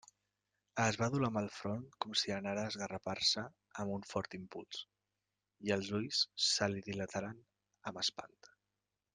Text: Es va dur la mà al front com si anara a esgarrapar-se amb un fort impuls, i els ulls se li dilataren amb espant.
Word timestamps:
Es 0.83 0.95
va 1.01 1.09
dur 1.15 1.19
la 1.23 1.27
mà 1.33 1.41
al 1.43 1.49
front 1.57 1.83
com 2.05 2.15
si 2.21 2.33
anara 2.37 2.63
a 2.63 2.71
esgarrapar-se 2.73 3.43
amb 3.83 3.95
un 3.97 4.07
fort 4.13 4.39
impuls, 4.39 4.81
i 5.69 5.77
els 5.79 5.93
ulls 6.01 6.25
se 6.49 6.73
li 6.75 6.85
dilataren 6.93 7.41
amb 7.93 8.03
espant. 8.07 8.39